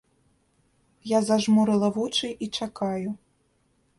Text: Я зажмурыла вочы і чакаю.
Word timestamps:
Я 1.09 1.19
зажмурыла 1.27 1.89
вочы 1.99 2.27
і 2.45 2.47
чакаю. 2.61 3.09